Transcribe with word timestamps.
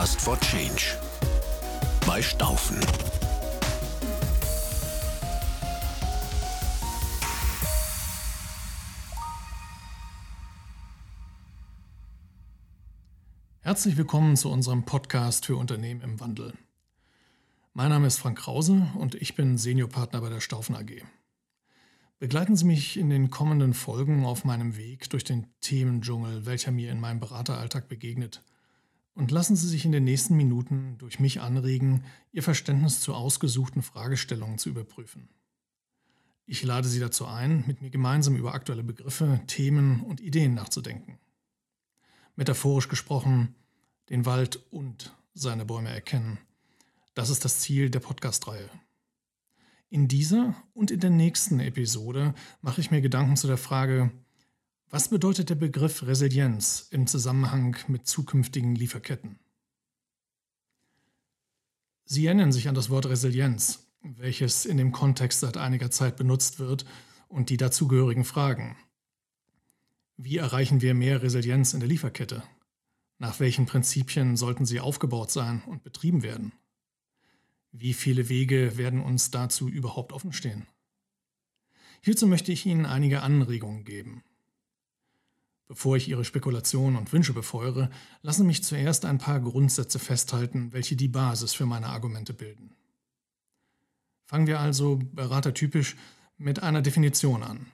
Podcast 0.00 0.20
for 0.22 0.40
Change 0.40 0.96
bei 2.06 2.22
Staufen. 2.22 2.80
Herzlich 13.60 13.98
willkommen 13.98 14.38
zu 14.38 14.50
unserem 14.50 14.86
Podcast 14.86 15.44
für 15.44 15.56
Unternehmen 15.56 16.00
im 16.00 16.18
Wandel. 16.18 16.54
Mein 17.74 17.90
Name 17.90 18.06
ist 18.06 18.16
Frank 18.16 18.38
Krause 18.38 18.88
und 18.94 19.14
ich 19.16 19.34
bin 19.34 19.58
Seniorpartner 19.58 20.22
bei 20.22 20.30
der 20.30 20.40
Staufen 20.40 20.76
AG. 20.76 21.02
Begleiten 22.18 22.56
Sie 22.56 22.64
mich 22.64 22.96
in 22.96 23.10
den 23.10 23.28
kommenden 23.28 23.74
Folgen 23.74 24.24
auf 24.24 24.46
meinem 24.46 24.78
Weg 24.78 25.10
durch 25.10 25.24
den 25.24 25.48
Themendschungel, 25.60 26.46
welcher 26.46 26.70
mir 26.70 26.90
in 26.90 27.00
meinem 27.00 27.20
Berateralltag 27.20 27.88
begegnet. 27.88 28.42
Und 29.14 29.30
lassen 29.30 29.56
Sie 29.56 29.68
sich 29.68 29.84
in 29.84 29.92
den 29.92 30.04
nächsten 30.04 30.36
Minuten 30.36 30.96
durch 30.98 31.20
mich 31.20 31.40
anregen, 31.40 32.04
Ihr 32.32 32.42
Verständnis 32.42 33.00
zu 33.00 33.14
ausgesuchten 33.14 33.82
Fragestellungen 33.82 34.58
zu 34.58 34.68
überprüfen. 34.68 35.28
Ich 36.46 36.62
lade 36.62 36.88
Sie 36.88 37.00
dazu 37.00 37.26
ein, 37.26 37.64
mit 37.66 37.80
mir 37.80 37.90
gemeinsam 37.90 38.36
über 38.36 38.54
aktuelle 38.54 38.82
Begriffe, 38.82 39.40
Themen 39.46 40.00
und 40.00 40.20
Ideen 40.20 40.54
nachzudenken. 40.54 41.18
Metaphorisch 42.34 42.88
gesprochen, 42.88 43.54
den 44.08 44.26
Wald 44.26 44.60
und 44.70 45.14
seine 45.34 45.64
Bäume 45.64 45.90
erkennen. 45.90 46.38
Das 47.14 47.30
ist 47.30 47.44
das 47.44 47.60
Ziel 47.60 47.90
der 47.90 48.00
Podcast-Reihe. 48.00 48.68
In 49.88 50.08
dieser 50.08 50.54
und 50.72 50.90
in 50.90 51.00
der 51.00 51.10
nächsten 51.10 51.60
Episode 51.60 52.34
mache 52.62 52.80
ich 52.80 52.90
mir 52.90 53.00
Gedanken 53.00 53.36
zu 53.36 53.46
der 53.46 53.56
Frage, 53.56 54.10
was 54.90 55.08
bedeutet 55.08 55.50
der 55.50 55.54
Begriff 55.54 56.02
Resilienz 56.02 56.88
im 56.90 57.06
Zusammenhang 57.06 57.76
mit 57.86 58.08
zukünftigen 58.08 58.74
Lieferketten? 58.74 59.38
Sie 62.04 62.26
erinnern 62.26 62.50
sich 62.50 62.68
an 62.68 62.74
das 62.74 62.90
Wort 62.90 63.06
Resilienz, 63.06 63.86
welches 64.02 64.66
in 64.66 64.76
dem 64.76 64.90
Kontext 64.90 65.40
seit 65.40 65.56
einiger 65.56 65.92
Zeit 65.92 66.16
benutzt 66.16 66.58
wird 66.58 66.84
und 67.28 67.50
die 67.50 67.56
dazugehörigen 67.56 68.24
Fragen. 68.24 68.76
Wie 70.16 70.38
erreichen 70.38 70.80
wir 70.80 70.94
mehr 70.94 71.22
Resilienz 71.22 71.72
in 71.72 71.78
der 71.78 71.88
Lieferkette? 71.88 72.42
Nach 73.18 73.38
welchen 73.38 73.66
Prinzipien 73.66 74.36
sollten 74.36 74.66
sie 74.66 74.80
aufgebaut 74.80 75.30
sein 75.30 75.62
und 75.66 75.84
betrieben 75.84 76.24
werden? 76.24 76.52
Wie 77.70 77.94
viele 77.94 78.28
Wege 78.28 78.76
werden 78.76 79.00
uns 79.00 79.30
dazu 79.30 79.68
überhaupt 79.68 80.12
offenstehen? 80.12 80.66
Hierzu 82.00 82.26
möchte 82.26 82.50
ich 82.50 82.66
Ihnen 82.66 82.86
einige 82.86 83.22
Anregungen 83.22 83.84
geben. 83.84 84.24
Bevor 85.70 85.96
ich 85.96 86.08
Ihre 86.08 86.24
Spekulationen 86.24 86.96
und 86.96 87.12
Wünsche 87.12 87.32
befeuere, 87.32 87.90
lassen 88.22 88.44
mich 88.44 88.64
zuerst 88.64 89.04
ein 89.04 89.18
paar 89.18 89.38
Grundsätze 89.38 90.00
festhalten, 90.00 90.72
welche 90.72 90.96
die 90.96 91.06
Basis 91.06 91.54
für 91.54 91.64
meine 91.64 91.86
Argumente 91.86 92.34
bilden. 92.34 92.74
Fangen 94.26 94.48
wir 94.48 94.58
also 94.58 94.98
beratertypisch 95.12 95.94
mit 96.38 96.60
einer 96.60 96.82
Definition 96.82 97.44
an. 97.44 97.66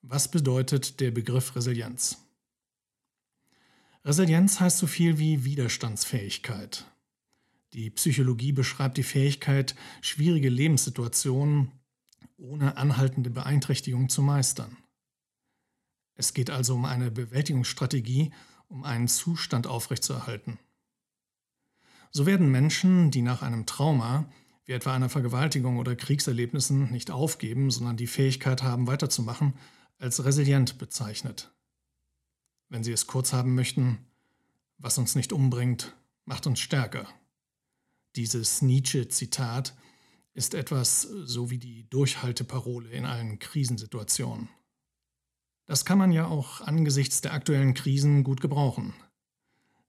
Was 0.00 0.30
bedeutet 0.30 0.98
der 1.00 1.10
Begriff 1.10 1.54
Resilienz? 1.54 2.16
Resilienz 4.02 4.58
heißt 4.58 4.78
so 4.78 4.86
viel 4.86 5.18
wie 5.18 5.44
Widerstandsfähigkeit, 5.44 6.86
die 7.74 7.90
Psychologie 7.90 8.52
beschreibt 8.52 8.96
die 8.96 9.02
Fähigkeit, 9.02 9.74
schwierige 10.00 10.48
Lebenssituationen 10.48 11.70
ohne 12.38 12.78
anhaltende 12.78 13.28
Beeinträchtigung 13.28 14.08
zu 14.08 14.22
meistern. 14.22 14.78
Es 16.16 16.34
geht 16.34 16.50
also 16.50 16.74
um 16.74 16.84
eine 16.84 17.10
Bewältigungsstrategie, 17.10 18.32
um 18.68 18.84
einen 18.84 19.06
Zustand 19.06 19.66
aufrechtzuerhalten. 19.66 20.58
So 22.10 22.26
werden 22.26 22.50
Menschen, 22.50 23.10
die 23.10 23.22
nach 23.22 23.42
einem 23.42 23.66
Trauma, 23.66 24.28
wie 24.64 24.72
etwa 24.72 24.94
einer 24.94 25.08
Vergewaltigung 25.08 25.76
oder 25.76 25.94
Kriegserlebnissen, 25.94 26.90
nicht 26.90 27.10
aufgeben, 27.10 27.70
sondern 27.70 27.96
die 27.96 28.06
Fähigkeit 28.06 28.62
haben, 28.62 28.86
weiterzumachen, 28.86 29.54
als 29.98 30.24
resilient 30.24 30.78
bezeichnet. 30.78 31.52
Wenn 32.68 32.82
Sie 32.82 32.92
es 32.92 33.06
kurz 33.06 33.32
haben 33.32 33.54
möchten, 33.54 33.98
was 34.78 34.98
uns 34.98 35.14
nicht 35.14 35.32
umbringt, 35.32 35.94
macht 36.24 36.46
uns 36.46 36.58
stärker. 36.58 37.06
Dieses 38.16 38.62
Nietzsche-Zitat 38.62 39.74
ist 40.34 40.54
etwas 40.54 41.02
so 41.02 41.50
wie 41.50 41.58
die 41.58 41.88
Durchhalteparole 41.88 42.90
in 42.90 43.06
allen 43.06 43.38
Krisensituationen. 43.38 44.48
Das 45.66 45.84
kann 45.84 45.98
man 45.98 46.12
ja 46.12 46.26
auch 46.26 46.60
angesichts 46.60 47.20
der 47.20 47.32
aktuellen 47.32 47.74
Krisen 47.74 48.22
gut 48.24 48.40
gebrauchen. 48.40 48.94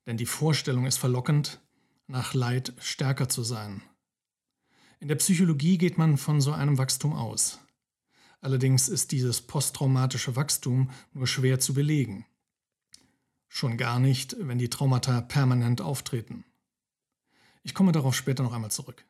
Denn 0.08 0.18
die 0.18 0.26
Vorstellung 0.26 0.86
ist 0.86 0.98
verlockend, 0.98 1.62
nach 2.08 2.34
Leid 2.34 2.74
stärker 2.80 3.30
zu 3.30 3.44
sein. 3.44 3.84
In 5.00 5.08
der 5.08 5.16
Psychologie 5.16 5.78
geht 5.78 5.98
man 5.98 6.18
von 6.18 6.42
so 6.42 6.52
einem 6.52 6.78
Wachstum 6.78 7.14
aus. 7.14 7.60
Allerdings 8.42 8.90
ist 8.90 9.12
dieses 9.12 9.42
posttraumatische 9.42 10.36
Wachstum 10.36 10.90
nur 11.14 11.28
schwer 11.28 11.60
zu 11.60 11.74
belegen. 11.74 12.26
Schon 13.48 13.78
gar 13.78 14.00
nicht, 14.00 14.36
wenn 14.40 14.58
die 14.58 14.70
Traumata 14.70 15.22
permanent 15.22 15.82
auftreten. 15.82 16.44
Ich 17.64 17.74
komme 17.74 17.92
darauf 17.92 18.16
später 18.16 18.44
noch 18.44 18.54
einmal 18.54 18.72
zurück. 18.72 19.06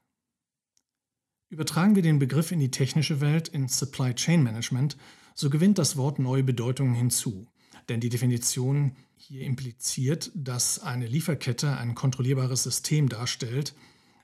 Übertragen 1.50 1.96
wir 1.96 2.04
den 2.04 2.20
Begriff 2.20 2.52
in 2.52 2.60
die 2.60 2.72
technische 2.72 3.22
Welt, 3.22 3.48
in 3.48 3.70
Supply 3.70 4.14
Chain 4.14 4.44
Management, 4.44 4.98
so 5.40 5.52
gewinnt 5.52 5.78
das 5.78 5.98
Wort 5.98 6.18
neue 6.18 6.44
Bedeutungen 6.44 6.96
hinzu. 6.96 7.48
Denn 7.90 8.00
die 8.00 8.10
Definition 8.10 8.96
hier 9.16 9.42
impliziert, 9.42 10.32
dass 10.34 10.80
eine 10.80 11.06
Lieferkette 11.06 11.78
ein 11.78 11.94
kontrollierbares 11.94 12.64
System 12.64 13.08
darstellt, 13.08 13.76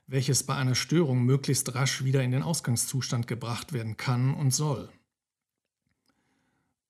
welches 0.08 0.42
bei 0.42 0.56
einer 0.56 0.74
Störung 0.74 1.22
möglichst 1.22 1.74
rasch 1.74 2.02
wieder 2.02 2.22
in 2.22 2.32
den 2.32 2.42
Ausgangszustand 2.42 3.28
gebracht 3.28 3.72
werden 3.72 3.96
kann 3.96 4.34
und 4.34 4.52
soll. 4.52 4.90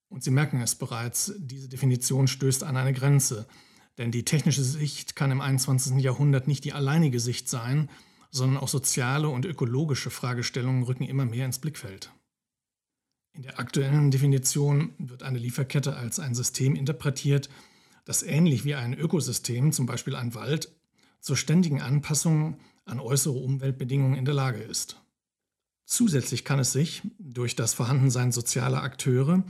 Und 0.08 0.24
Sie 0.24 0.30
merken 0.30 0.60
es 0.62 0.74
bereits, 0.74 1.34
diese 1.36 1.68
Definition 1.68 2.26
stößt 2.26 2.64
an 2.64 2.78
eine 2.78 2.94
Grenze, 2.94 3.46
denn 3.98 4.10
die 4.10 4.24
technische 4.24 4.64
Sicht 4.64 5.16
kann 5.16 5.32
im 5.32 5.42
21. 5.42 5.98
Jahrhundert 5.98 6.48
nicht 6.48 6.64
die 6.64 6.72
alleinige 6.72 7.20
Sicht 7.20 7.48
sein, 7.48 7.90
sondern 8.30 8.62
auch 8.62 8.68
soziale 8.68 9.28
und 9.28 9.44
ökologische 9.44 10.10
Fragestellungen 10.10 10.84
rücken 10.84 11.04
immer 11.04 11.26
mehr 11.26 11.46
ins 11.46 11.58
Blickfeld. 11.58 12.10
In 13.34 13.42
der 13.42 13.58
aktuellen 13.58 14.12
Definition 14.12 14.94
wird 14.98 15.24
eine 15.24 15.38
Lieferkette 15.38 15.96
als 15.96 16.20
ein 16.20 16.36
System 16.36 16.76
interpretiert, 16.76 17.50
das 18.04 18.22
ähnlich 18.22 18.64
wie 18.64 18.76
ein 18.76 18.94
Ökosystem, 18.94 19.72
zum 19.72 19.86
Beispiel 19.86 20.14
ein 20.14 20.34
Wald, 20.34 20.70
zur 21.20 21.36
ständigen 21.36 21.82
Anpassung 21.82 22.58
an 22.84 23.00
äußere 23.00 23.34
Umweltbedingungen 23.34 24.16
in 24.16 24.24
der 24.24 24.34
Lage 24.34 24.60
ist. 24.60 25.00
Zusätzlich 25.84 26.44
kann 26.44 26.60
es 26.60 26.72
sich 26.72 27.02
durch 27.18 27.56
das 27.56 27.74
Vorhandensein 27.74 28.30
sozialer 28.30 28.82
Akteure 28.82 29.42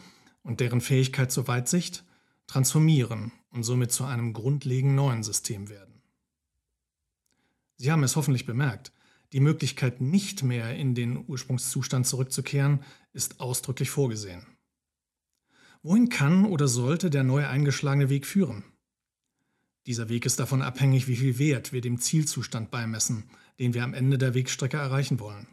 und 0.43 0.61
deren 0.61 0.81
Fähigkeit 0.81 1.31
zur 1.31 1.47
Weitsicht 1.47 2.05
transformieren 2.47 3.33
und 3.51 3.65
somit 3.65 3.93
zu 3.93 4.05
einem 4.05 4.33
grundlegend 4.33 4.95
neuen 4.95 5.23
System 5.23 5.69
werden. 5.69 6.03
Sie 7.77 7.93
haben 7.93 8.03
es 8.03 8.17
hoffentlich 8.17 8.47
bemerkt, 8.47 8.93
die 9.33 9.41
Möglichkeit, 9.41 10.01
nicht 10.01 10.43
mehr 10.43 10.75
in 10.77 10.95
den 10.95 11.25
Ursprungszustand 11.27 12.07
zurückzukehren, 12.07 12.81
ist 13.15 13.41
ausdrücklich 13.41 13.89
vorgesehen. 13.89 14.47
Wohin 15.83 16.09
kann 16.11 16.45
oder 16.45 16.69
sollte 16.69 17.09
der 17.09 17.25
neu 17.25 17.47
eingeschlagene 17.47 18.11
Weg 18.11 18.27
führen? 18.27 18.65
Dieser 19.87 20.09
Weg 20.09 20.25
ist 20.25 20.41
davon 20.41 20.63
abhängig, 20.63 21.09
wie 21.09 21.17
viel 21.17 21.39
Wert 21.39 21.73
wir 21.73 21.81
dem 21.81 21.99
Zielzustand 21.99 22.71
beimessen, 22.71 23.25
den 23.59 23.75
wir 23.75 23.85
am 23.85 23.95
Ende 23.95 24.19
der 24.19 24.35
Wegstrecke 24.35 24.77
erreichen 24.77 25.21
wollen. 25.21 25.47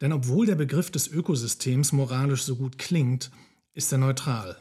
Denn 0.00 0.12
obwohl 0.12 0.46
der 0.46 0.56
Begriff 0.56 0.90
des 0.90 1.08
Ökosystems 1.08 1.92
moralisch 1.92 2.42
so 2.42 2.56
gut 2.56 2.78
klingt, 2.78 3.30
ist 3.72 3.90
er 3.92 3.98
neutral. 3.98 4.56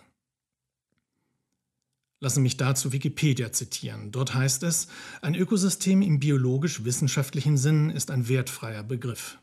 Lassen 2.21 2.41
mich 2.41 2.56
dazu 2.56 2.94
Wikipedia 2.94 3.51
zitieren. 3.51 4.13
Dort 4.13 4.33
heißt 4.33 4.63
es, 4.63 4.88
ein 5.21 5.35
Ökosystem 5.35 6.01
im 6.01 6.19
biologisch-wissenschaftlichen 6.19 7.57
Sinn 7.57 7.89
ist 7.89 8.12
ein 8.12 8.29
wertfreier 8.29 8.83
Begriff. 8.83 9.39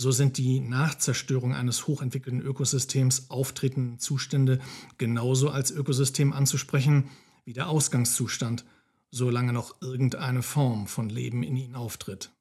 So 0.00 0.12
sind 0.12 0.38
die 0.38 0.60
nach 0.60 0.96
Zerstörung 0.96 1.52
eines 1.52 1.86
hochentwickelten 1.86 2.40
Ökosystems 2.40 3.28
auftretenden 3.28 3.98
Zustände 3.98 4.58
genauso 4.96 5.50
als 5.50 5.70
Ökosystem 5.70 6.32
anzusprechen 6.32 7.10
wie 7.44 7.52
der 7.52 7.68
Ausgangszustand, 7.68 8.64
solange 9.10 9.52
noch 9.52 9.82
irgendeine 9.82 10.42
Form 10.42 10.86
von 10.86 11.10
Leben 11.10 11.42
in 11.42 11.54
ihnen 11.54 11.74
auftritt. 11.74 12.32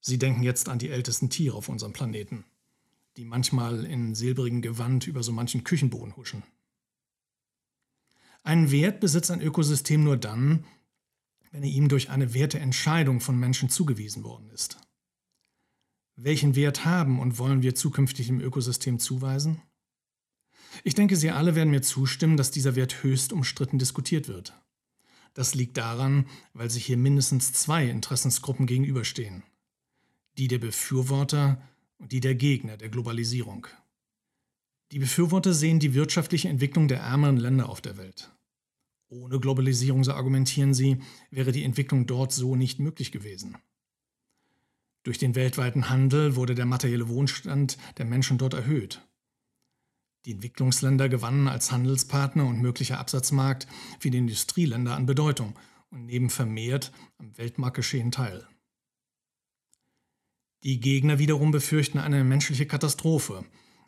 Sie 0.00 0.18
denken 0.18 0.42
jetzt 0.42 0.68
an 0.68 0.80
die 0.80 0.90
ältesten 0.90 1.30
Tiere 1.30 1.56
auf 1.56 1.68
unserem 1.68 1.92
Planeten, 1.92 2.44
die 3.16 3.24
manchmal 3.24 3.84
in 3.84 4.16
silbrigen 4.16 4.62
Gewand 4.62 5.06
über 5.06 5.22
so 5.22 5.30
manchen 5.30 5.62
Küchenboden 5.62 6.16
huschen. 6.16 6.42
Einen 8.42 8.72
Wert 8.72 8.98
besitzt 8.98 9.30
ein 9.30 9.40
Ökosystem 9.40 10.02
nur 10.02 10.16
dann, 10.16 10.64
wenn 11.52 11.62
er 11.62 11.70
ihm 11.70 11.88
durch 11.88 12.10
eine 12.10 12.34
Werteentscheidung 12.34 13.20
von 13.20 13.38
Menschen 13.38 13.68
zugewiesen 13.68 14.24
worden 14.24 14.50
ist. 14.50 14.76
Welchen 16.16 16.56
Wert 16.56 16.86
haben 16.86 17.20
und 17.20 17.38
wollen 17.38 17.62
wir 17.62 17.74
zukünftig 17.74 18.30
im 18.30 18.40
Ökosystem 18.40 18.98
zuweisen? 18.98 19.60
Ich 20.82 20.94
denke, 20.94 21.14
Sie 21.14 21.30
alle 21.30 21.54
werden 21.54 21.70
mir 21.70 21.82
zustimmen, 21.82 22.38
dass 22.38 22.50
dieser 22.50 22.74
Wert 22.74 23.02
höchst 23.02 23.34
umstritten 23.34 23.78
diskutiert 23.78 24.26
wird. 24.26 24.54
Das 25.34 25.54
liegt 25.54 25.76
daran, 25.76 26.26
weil 26.54 26.70
sich 26.70 26.86
hier 26.86 26.96
mindestens 26.96 27.52
zwei 27.52 27.86
Interessensgruppen 27.86 28.66
gegenüberstehen. 28.66 29.42
Die 30.38 30.48
der 30.48 30.58
Befürworter 30.58 31.60
und 31.98 32.12
die 32.12 32.20
der 32.20 32.34
Gegner 32.34 32.78
der 32.78 32.88
Globalisierung. 32.88 33.66
Die 34.92 34.98
Befürworter 34.98 35.52
sehen 35.52 35.80
die 35.80 35.92
wirtschaftliche 35.92 36.48
Entwicklung 36.48 36.88
der 36.88 37.00
ärmeren 37.00 37.36
Länder 37.36 37.68
auf 37.68 37.82
der 37.82 37.98
Welt. 37.98 38.32
Ohne 39.08 39.38
Globalisierung, 39.38 40.02
so 40.02 40.14
argumentieren 40.14 40.72
sie, 40.72 41.02
wäre 41.30 41.52
die 41.52 41.64
Entwicklung 41.64 42.06
dort 42.06 42.32
so 42.32 42.56
nicht 42.56 42.78
möglich 42.78 43.12
gewesen. 43.12 43.58
Durch 45.06 45.18
den 45.18 45.36
weltweiten 45.36 45.88
Handel 45.88 46.34
wurde 46.34 46.56
der 46.56 46.66
materielle 46.66 47.08
Wohnstand 47.08 47.78
der 47.96 48.04
Menschen 48.04 48.38
dort 48.38 48.54
erhöht. 48.54 49.06
Die 50.24 50.32
Entwicklungsländer 50.32 51.08
gewannen 51.08 51.46
als 51.46 51.70
Handelspartner 51.70 52.44
und 52.44 52.60
möglicher 52.60 52.98
Absatzmarkt 52.98 53.68
für 54.00 54.10
die 54.10 54.18
Industrieländer 54.18 54.96
an 54.96 55.06
Bedeutung 55.06 55.56
und 55.90 56.06
nehmen 56.06 56.28
vermehrt 56.28 56.90
am 57.18 57.38
Weltmarktgeschehen 57.38 58.10
teil. 58.10 58.48
Die 60.64 60.80
Gegner 60.80 61.20
wiederum 61.20 61.52
befürchten 61.52 61.98
eine 61.98 62.24
menschliche 62.24 62.66
Katastrophe, 62.66 63.44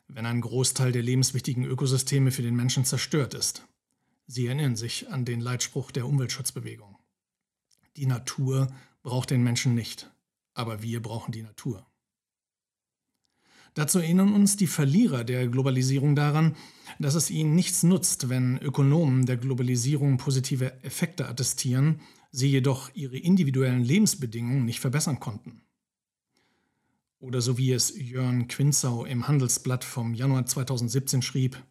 wenn 0.07 0.25
ein 0.25 0.41
Großteil 0.41 0.93
der 0.93 1.03
lebenswichtigen 1.03 1.65
Ökosysteme 1.65 2.31
für 2.31 2.43
den 2.43 2.55
Menschen 2.55 2.85
zerstört 2.85 3.35
ist. 3.35 3.67
Sie 4.29 4.47
erinnern 4.47 4.77
sich 4.77 5.11
an 5.11 5.25
den 5.25 5.41
Leitspruch 5.41 5.91
der 5.91 6.07
Umweltschutzbewegung. 6.07 6.97
Die 7.97 8.07
Natur 8.07 8.73
braucht 9.03 9.31
den 9.31 9.43
Menschen 9.43 9.75
nicht, 9.75 10.09
aber 10.59 10.83
wir 10.83 11.01
brauchen 11.01 11.33
die 11.33 11.43
Natur. 11.43 11.87
Dazu 13.75 14.01
erinnern 14.01 14.35
uns 14.35 14.57
die 14.57 14.67
Verlierer 14.67 15.23
der 15.23 15.47
Globalisierung 15.47 16.17
daran, 16.17 16.57
dass 16.99 17.15
es 17.15 17.31
ihnen 17.31 17.55
nichts 17.55 17.85
nutzt, 17.85 18.29
wenn 18.29 18.59
Ökonomen 18.59 19.25
der 19.25 19.37
Globalisierung 19.37 20.17
positive 20.17 20.83
Effekte 20.83 21.29
attestieren, 21.29 22.01
sie 22.33 22.49
jedoch 22.49 22.91
ihre 22.95 23.19
individuellen 23.19 23.85
Lebensbedingungen 23.85 24.65
nicht 24.65 24.81
verbessern 24.81 25.21
konnten. 25.21 25.63
Oder 27.21 27.41
so 27.41 27.57
wie 27.57 27.73
es 27.73 27.97
Jörn 27.97 28.49
Quinzau 28.49 29.05
im 29.05 29.29
Handelsblatt 29.29 29.85
vom 29.85 30.15
Januar 30.15 30.47
2017 30.47 31.23
schrieb, 31.23 31.63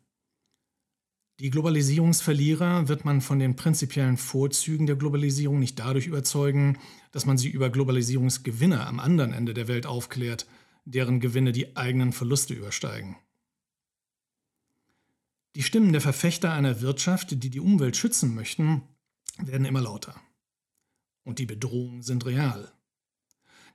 die 1.39 1.51
Globalisierungsverlierer 1.51 2.87
wird 2.87 3.05
man 3.05 3.21
von 3.21 3.37
den 3.37 3.55
prinzipiellen 3.55 4.17
Vorzügen 4.17 4.87
der 4.87 4.95
Globalisierung 4.95 5.59
nicht 5.59 5.77
dadurch 5.77 6.07
überzeugen, 6.07 6.79
dass 7.11 7.27
man 7.27 7.37
sie 7.37 7.49
über 7.49 7.69
Globalisierungsgewinner 7.69 8.87
am 8.87 8.99
anderen 8.99 9.33
Ende 9.33 9.53
der 9.53 9.67
Welt 9.67 9.85
aufklärt, 9.85 10.47
deren 10.85 11.19
Gewinne 11.19 11.51
die 11.51 11.77
eigenen 11.77 12.11
Verluste 12.11 12.55
übersteigen. 12.55 13.17
Die 15.55 15.63
Stimmen 15.63 15.91
der 15.91 16.01
Verfechter 16.01 16.53
einer 16.53 16.81
Wirtschaft, 16.81 17.43
die 17.43 17.49
die 17.49 17.59
Umwelt 17.59 17.97
schützen 17.97 18.33
möchten, 18.33 18.81
werden 19.37 19.65
immer 19.65 19.81
lauter. 19.81 20.15
Und 21.23 21.39
die 21.39 21.45
Bedrohungen 21.45 22.01
sind 22.01 22.25
real. 22.25 22.71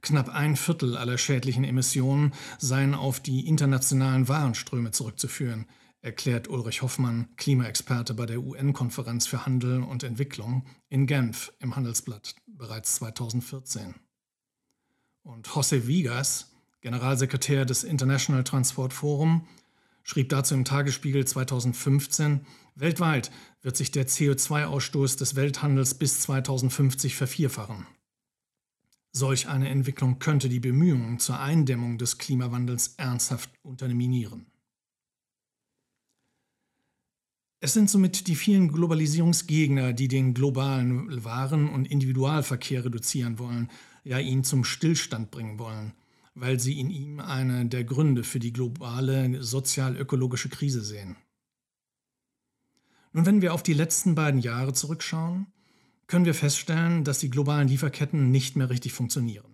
Knapp 0.00 0.28
ein 0.30 0.56
Viertel 0.56 0.96
aller 0.96 1.18
schädlichen 1.18 1.62
Emissionen 1.62 2.32
seien 2.58 2.94
auf 2.94 3.20
die 3.20 3.46
internationalen 3.46 4.26
Warenströme 4.26 4.90
zurückzuführen, 4.90 5.66
erklärt 6.02 6.49
Ulrich 6.49 6.82
Hoffmann, 6.82 7.28
Klimaexperte 7.37 8.12
bei 8.12 8.26
der 8.26 8.40
UN-Konferenz 8.40 9.26
für 9.26 9.46
Handel 9.46 9.82
und 9.82 10.02
Entwicklung 10.02 10.66
in 10.88 11.06
Genf 11.06 11.52
im 11.60 11.76
Handelsblatt 11.76 12.34
bereits 12.46 12.96
2014. 12.96 13.94
Und 15.22 15.46
José 15.49 15.87
Vigas, 15.87 16.50
Generalsekretär 16.81 17.64
des 17.64 17.84
International 17.84 18.43
Transport 18.43 18.93
Forum, 18.93 19.46
schrieb 20.02 20.28
dazu 20.31 20.54
im 20.54 20.64
Tagesspiegel 20.64 21.25
2015, 21.25 22.44
weltweit 22.75 23.31
wird 23.62 23.76
sich 23.76 23.93
der 23.93 24.08
CO2-Ausstoß 24.08 25.16
des 25.19 25.37
Welthandels 25.37 25.94
bis 25.94 26.20
2050 26.22 27.14
vervierfachen. 27.14 27.87
Solch 29.12 29.46
eine 29.46 29.69
Entwicklung 29.69 30.19
könnte 30.19 30.48
die 30.48 30.58
Bemühungen 30.58 31.20
zur 31.20 31.38
Eindämmung 31.38 31.98
des 31.98 32.19
Klimawandels 32.19 32.94
ernsthaft 32.96 33.50
unterminieren. 33.62 34.51
Es 37.64 37.72
sind 37.72 37.88
somit 37.88 38.26
die 38.26 38.34
vielen 38.34 38.72
Globalisierungsgegner, 38.72 39.92
die 39.92 40.08
den 40.08 40.34
globalen 40.34 41.24
Waren- 41.24 41.70
und 41.70 41.90
Individualverkehr 41.90 42.84
reduzieren 42.84 43.38
wollen, 43.38 43.70
ja 44.04 44.18
ihn 44.18 44.44
zum 44.44 44.64
Stillstand 44.64 45.30
bringen 45.30 45.58
wollen 45.58 45.94
weil 46.34 46.58
sie 46.58 46.78
in 46.80 46.90
ihm 46.90 47.20
eine 47.20 47.66
der 47.66 47.84
Gründe 47.84 48.24
für 48.24 48.40
die 48.40 48.52
globale 48.52 49.42
sozial-ökologische 49.42 50.48
Krise 50.48 50.82
sehen. 50.82 51.16
Nun, 53.12 53.26
wenn 53.26 53.42
wir 53.42 53.52
auf 53.52 53.62
die 53.62 53.74
letzten 53.74 54.14
beiden 54.14 54.40
Jahre 54.40 54.72
zurückschauen, 54.72 55.46
können 56.06 56.24
wir 56.24 56.34
feststellen, 56.34 57.04
dass 57.04 57.18
die 57.18 57.30
globalen 57.30 57.68
Lieferketten 57.68 58.30
nicht 58.30 58.56
mehr 58.56 58.70
richtig 58.70 58.92
funktionieren. 58.92 59.51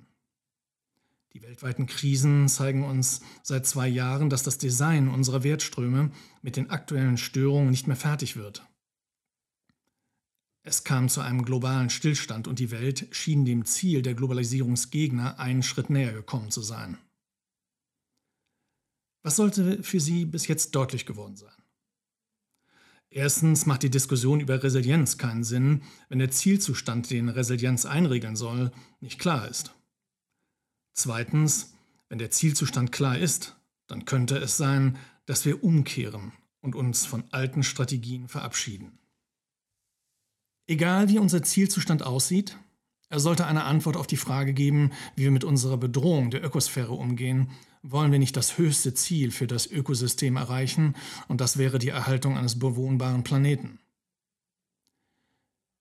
Die 1.34 1.42
weltweiten 1.42 1.86
Krisen 1.86 2.48
zeigen 2.48 2.84
uns 2.84 3.20
seit 3.42 3.66
zwei 3.66 3.86
Jahren, 3.86 4.30
dass 4.30 4.42
das 4.42 4.58
Design 4.58 5.08
unserer 5.08 5.44
Wertströme 5.44 6.10
mit 6.40 6.56
den 6.56 6.70
aktuellen 6.70 7.18
Störungen 7.18 7.70
nicht 7.70 7.86
mehr 7.86 7.96
fertig 7.96 8.36
wird. 8.36 8.66
Es 10.62 10.84
kam 10.84 11.08
zu 11.08 11.20
einem 11.20 11.44
globalen 11.44 11.90
Stillstand 11.90 12.48
und 12.48 12.58
die 12.58 12.70
Welt 12.70 13.08
schien 13.10 13.44
dem 13.44 13.64
Ziel 13.64 14.02
der 14.02 14.14
Globalisierungsgegner 14.14 15.38
einen 15.38 15.62
Schritt 15.62 15.90
näher 15.90 16.12
gekommen 16.12 16.50
zu 16.50 16.62
sein. 16.62 16.98
Was 19.22 19.36
sollte 19.36 19.82
für 19.82 20.00
Sie 20.00 20.24
bis 20.24 20.46
jetzt 20.46 20.74
deutlich 20.74 21.06
geworden 21.06 21.36
sein? 21.36 21.52
Erstens 23.10 23.64
macht 23.64 23.82
die 23.82 23.90
Diskussion 23.90 24.40
über 24.40 24.62
Resilienz 24.62 25.16
keinen 25.16 25.44
Sinn, 25.44 25.82
wenn 26.08 26.18
der 26.18 26.30
Zielzustand, 26.30 27.10
den 27.10 27.28
Resilienz 27.28 27.86
einregeln 27.86 28.36
soll, 28.36 28.70
nicht 29.00 29.18
klar 29.18 29.48
ist. 29.48 29.74
Zweitens, 30.98 31.74
wenn 32.08 32.18
der 32.18 32.32
Zielzustand 32.32 32.90
klar 32.90 33.16
ist, 33.16 33.54
dann 33.86 34.04
könnte 34.04 34.36
es 34.38 34.56
sein, 34.56 34.98
dass 35.26 35.44
wir 35.44 35.62
umkehren 35.62 36.32
und 36.60 36.74
uns 36.74 37.06
von 37.06 37.22
alten 37.30 37.62
Strategien 37.62 38.26
verabschieden. 38.26 38.98
Egal 40.66 41.08
wie 41.08 41.20
unser 41.20 41.44
Zielzustand 41.44 42.02
aussieht, 42.02 42.58
er 43.10 43.20
sollte 43.20 43.46
eine 43.46 43.62
Antwort 43.62 43.96
auf 43.96 44.08
die 44.08 44.16
Frage 44.16 44.52
geben, 44.52 44.90
wie 45.14 45.22
wir 45.22 45.30
mit 45.30 45.44
unserer 45.44 45.76
Bedrohung 45.76 46.32
der 46.32 46.44
Ökosphäre 46.44 46.94
umgehen. 46.94 47.52
Wollen 47.82 48.10
wir 48.10 48.18
nicht 48.18 48.36
das 48.36 48.58
höchste 48.58 48.92
Ziel 48.92 49.30
für 49.30 49.46
das 49.46 49.68
Ökosystem 49.68 50.34
erreichen, 50.34 50.96
und 51.28 51.40
das 51.40 51.58
wäre 51.58 51.78
die 51.78 51.90
Erhaltung 51.90 52.36
eines 52.36 52.58
bewohnbaren 52.58 53.22
Planeten? 53.22 53.78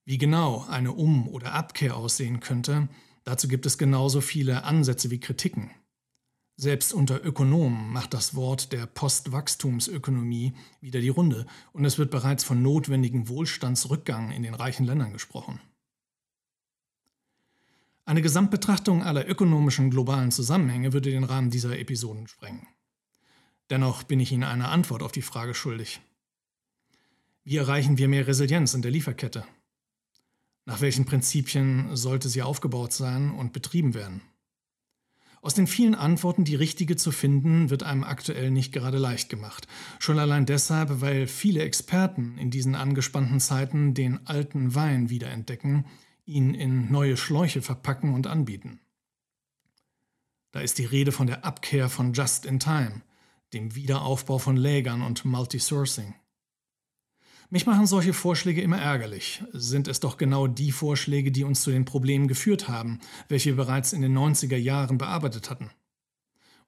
Wie 0.06 0.20
genau 0.20 0.68
eine 0.70 0.92
Um- 0.92 1.28
oder 1.28 1.54
Abkehr 1.54 1.98
aussehen 1.98 2.40
könnte, 2.40 2.88
dazu 3.28 3.50
gibt 3.50 3.66
es 3.66 3.78
genauso 3.78 4.22
viele 4.22 4.64
Ansätze 4.64 5.12
wie 5.12 5.20
Kritiken. 5.20 5.72
Selbst 6.56 6.94
unter 6.94 7.24
Ökonomen 7.24 7.92
macht 7.92 8.14
das 8.14 8.36
Wort 8.36 8.72
der 8.72 8.86
Postwachstumsökonomie 8.86 10.54
wieder 10.80 11.02
die 11.02 11.10
Runde 11.10 11.46
und 11.74 11.84
es 11.84 11.98
wird 11.98 12.10
bereits 12.10 12.46
von 12.46 12.62
notwendigen 12.62 13.28
Wohlstandsrückgang 13.28 14.32
in 14.32 14.44
den 14.44 14.54
reichen 14.54 14.86
Ländern 14.86 15.12
gesprochen. 15.12 15.60
Eine 18.06 18.22
Gesamtbetrachtung 18.22 19.04
aller 19.04 19.30
ökonomischen 19.30 19.92
globalen 19.92 20.32
Zusammenhänge 20.32 20.94
würde 20.94 21.12
den 21.12 21.26
Rahmen 21.26 21.52
dieser 21.52 21.78
Episoden 21.78 22.28
sprengen. 22.28 22.66
Dennoch 23.70 24.04
bin 24.04 24.22
ich 24.22 24.32
Ihnen 24.32 24.46
eine 24.46 24.70
Antwort 24.70 25.04
auf 25.04 25.12
die 25.12 25.22
Frage 25.22 25.54
schuldig. 25.54 26.00
Wie 27.44 27.58
erreichen 27.58 27.98
wir 27.98 28.08
mehr 28.08 28.26
Resilienz 28.26 28.74
in 28.74 28.82
der 28.82 28.92
Lieferkette? 28.92 29.46
Nach 30.68 30.82
welchen 30.82 31.06
Prinzipien 31.06 31.96
sollte 31.96 32.28
sie 32.28 32.42
aufgebaut 32.42 32.92
sein 32.92 33.32
und 33.32 33.54
betrieben 33.54 33.94
werden? 33.94 34.22
Aus 35.42 35.54
den 35.54 35.66
vielen 35.66 35.96
Antworten 35.96 36.44
die 36.44 36.56
richtige 36.56 36.98
zu 36.98 37.14
finden, 37.14 37.70
wird 37.70 37.84
einem 37.84 38.04
aktuell 38.04 38.52
nicht 38.52 38.74
gerade 38.74 38.98
leicht 38.98 39.30
gemacht. 39.30 39.66
Schon 39.98 40.20
allein 40.20 40.46
deshalb, 40.46 41.00
weil 41.00 41.28
viele 41.28 41.62
Experten 41.62 42.38
in 42.38 42.52
diesen 42.52 42.76
angespannten 42.76 43.40
Zeiten 43.40 43.94
den 43.94 44.28
alten 44.28 44.76
Wein 44.76 45.10
wiederentdecken, 45.10 45.86
ihn 46.26 46.54
in 46.54 46.92
neue 46.92 47.16
Schläuche 47.16 47.62
verpacken 47.62 48.14
und 48.14 48.28
anbieten. 48.28 48.82
Da 50.52 50.60
ist 50.60 50.80
die 50.80 50.86
Rede 50.86 51.14
von 51.14 51.28
der 51.28 51.46
Abkehr 51.46 51.88
von 51.88 52.12
Just 52.12 52.46
in 52.46 52.60
Time, 52.60 53.04
dem 53.54 53.74
Wiederaufbau 53.74 54.38
von 54.38 54.58
Lägern 54.58 55.02
und 55.02 55.24
Multisourcing. 55.24 56.14
Mich 57.50 57.66
machen 57.66 57.88
solche 57.88 58.12
Vorschläge 58.12 58.62
immer 58.62 58.78
ärgerlich. 58.78 59.44
Sind 59.54 59.88
es 59.88 60.02
doch 60.02 60.18
genau 60.18 60.48
die 60.48 60.72
Vorschläge, 60.72 61.32
die 61.32 61.46
uns 61.46 61.62
zu 61.62 61.72
den 61.72 61.86
Problemen 61.86 62.28
geführt 62.28 62.68
haben, 62.68 63.00
welche 63.30 63.52
wir 63.52 63.64
bereits 63.64 63.94
in 63.94 64.02
den 64.02 64.18
90er 64.18 64.58
Jahren 64.58 64.98
bearbeitet 64.98 65.50
hatten. 65.50 65.72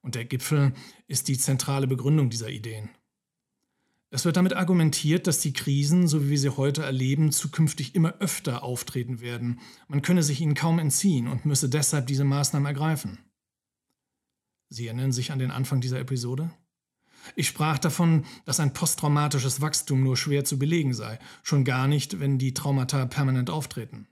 Und 0.01 0.15
der 0.15 0.23
Gipfel 0.23 0.73
ist 1.07 1.27
die 1.27 1.37
zentrale 1.37 1.87
Begründung 1.87 2.29
dieser 2.29 2.49
Ideen. 2.49 2.89
Es 4.11 4.25
wird 4.25 4.37
damit 4.37 4.53
argumentiert, 4.53 5.27
dass 5.27 5.39
die 5.39 5.53
Krisen, 5.53 6.07
so 6.07 6.23
wie 6.23 6.29
wir 6.31 6.39
sie 6.39 6.57
heute 6.57 6.81
erleben, 6.81 7.31
zukünftig 7.31 7.93
immer 7.93 8.15
öfter 8.19 8.63
auftreten 8.63 9.19
werden. 9.19 9.59
Man 9.87 10.01
könne 10.01 10.23
sich 10.23 10.41
ihnen 10.41 10.55
kaum 10.55 10.79
entziehen 10.79 11.27
und 11.27 11.45
müsse 11.45 11.69
deshalb 11.69 12.07
diese 12.07 12.23
Maßnahmen 12.23 12.65
ergreifen. 12.65 13.19
Sie 14.69 14.87
erinnern 14.87 15.11
sich 15.11 15.31
an 15.31 15.39
den 15.39 15.51
Anfang 15.51 15.81
dieser 15.81 15.99
Episode? 15.99 16.51
Ich 17.35 17.47
sprach 17.47 17.77
davon, 17.77 18.25
dass 18.45 18.59
ein 18.59 18.73
posttraumatisches 18.73 19.61
Wachstum 19.61 20.03
nur 20.03 20.17
schwer 20.17 20.45
zu 20.45 20.57
belegen 20.59 20.93
sei, 20.93 21.19
schon 21.43 21.63
gar 21.63 21.87
nicht, 21.87 22.19
wenn 22.19 22.37
die 22.37 22.53
Traumata 22.53 23.05
permanent 23.05 23.49
auftreten. 23.49 24.07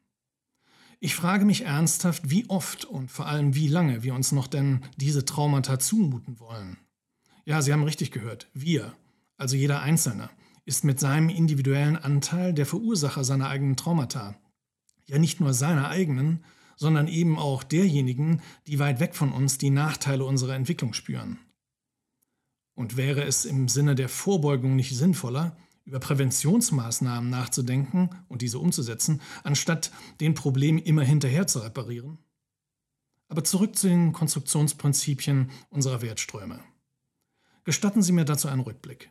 Ich 1.00 1.16
frage 1.16 1.46
mich 1.46 1.66
ernsthaft, 1.66 2.30
wie 2.30 2.50
oft 2.50 2.86
und 2.86 3.12
vor 3.12 3.28
allem 3.28 3.54
wie 3.54 3.68
lange 3.68 4.04
wir 4.04 4.16
uns 4.16 4.32
noch 4.32 4.48
denn 4.48 4.82
diese 4.96 5.26
Traumata 5.26 5.78
zumuten 5.78 6.40
wollen. 6.40 6.78
Ja, 7.46 7.62
Sie 7.62 7.72
haben 7.72 7.84
richtig 7.84 8.12
gehört, 8.12 8.50
wir, 8.54 8.94
also 9.38 9.56
jeder 9.56 9.82
Einzelne, 9.82 10.30
ist 10.66 10.84
mit 10.84 11.00
seinem 11.00 11.30
individuellen 11.30 11.96
Anteil 11.96 12.54
der 12.54 12.66
Verursacher 12.66 13.24
seiner 13.24 13.48
eigenen 13.48 13.78
Traumata. 13.78 14.36
Ja, 15.06 15.18
nicht 15.18 15.40
nur 15.40 15.54
seiner 15.54 15.88
eigenen, 15.88 16.44
sondern 16.76 17.08
eben 17.08 17.38
auch 17.38 17.64
derjenigen, 17.64 18.42
die 18.68 18.80
weit 18.80 19.00
weg 19.00 19.16
von 19.16 19.32
uns 19.32 19.58
die 19.58 19.70
Nachteile 19.70 20.26
unserer 20.26 20.56
Entwicklung 20.56 20.94
spüren. 20.94 21.40
Und 22.78 22.96
wäre 22.96 23.24
es 23.24 23.44
im 23.44 23.68
Sinne 23.68 23.96
der 23.96 24.08
Vorbeugung 24.08 24.76
nicht 24.76 24.96
sinnvoller, 24.96 25.58
über 25.84 26.00
Präventionsmaßnahmen 26.00 27.28
nachzudenken 27.28 28.12
und 28.28 28.44
diese 28.44 28.60
umzusetzen, 28.60 29.20
anstatt 29.44 29.92
den 30.20 30.36
Problem 30.36 30.78
immer 30.78 31.02
hinterher 31.02 31.48
zu 31.48 31.58
reparieren? 31.58 32.20
Aber 33.30 33.44
zurück 33.44 33.76
zu 33.76 33.88
den 33.88 34.14
Konstruktionsprinzipien 34.14 35.50
unserer 35.72 36.04
Wertströme. 36.04 36.60
Gestatten 37.64 38.04
Sie 38.04 38.12
mir 38.12 38.26
dazu 38.26 38.48
einen 38.48 38.62
Rückblick. 38.62 39.10